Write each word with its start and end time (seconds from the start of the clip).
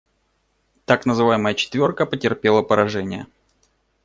Так 0.85 1.05
называемая 1.05 1.53
«четверка» 1.53 2.07
потерпела 2.07 2.63
поражение. 2.63 3.27